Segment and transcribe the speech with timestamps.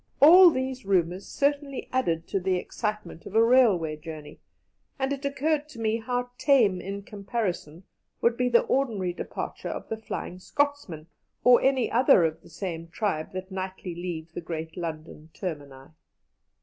[0.19, 4.39] All these rumours certainly added to the excitement of a railway journey,
[4.97, 7.83] and it occurred to me how tame in comparison
[8.19, 11.05] would be the ordinary departure of the "Flying Scotsman,"
[11.43, 15.91] or any other of the same tribe that nightly leave the great London termini.